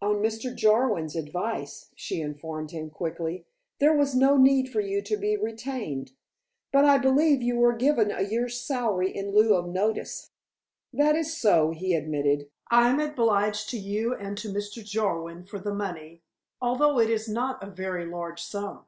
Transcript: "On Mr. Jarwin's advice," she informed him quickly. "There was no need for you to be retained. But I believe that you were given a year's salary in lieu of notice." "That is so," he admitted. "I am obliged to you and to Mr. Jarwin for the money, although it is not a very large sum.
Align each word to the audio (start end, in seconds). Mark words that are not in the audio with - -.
"On 0.00 0.22
Mr. 0.22 0.54
Jarwin's 0.54 1.16
advice," 1.16 1.90
she 1.96 2.20
informed 2.20 2.70
him 2.70 2.90
quickly. 2.90 3.44
"There 3.80 3.92
was 3.92 4.14
no 4.14 4.36
need 4.36 4.68
for 4.68 4.80
you 4.80 5.02
to 5.02 5.16
be 5.16 5.36
retained. 5.36 6.12
But 6.70 6.84
I 6.84 6.96
believe 6.96 7.40
that 7.40 7.44
you 7.44 7.56
were 7.56 7.72
given 7.72 8.12
a 8.12 8.22
year's 8.22 8.60
salary 8.60 9.10
in 9.10 9.34
lieu 9.34 9.52
of 9.54 9.66
notice." 9.66 10.30
"That 10.92 11.16
is 11.16 11.36
so," 11.36 11.72
he 11.72 11.92
admitted. 11.96 12.50
"I 12.70 12.88
am 12.88 13.00
obliged 13.00 13.68
to 13.70 13.76
you 13.76 14.14
and 14.14 14.38
to 14.38 14.48
Mr. 14.52 14.84
Jarwin 14.84 15.42
for 15.44 15.58
the 15.58 15.74
money, 15.74 16.22
although 16.60 17.00
it 17.00 17.10
is 17.10 17.28
not 17.28 17.60
a 17.60 17.66
very 17.66 18.06
large 18.06 18.40
sum. 18.44 18.86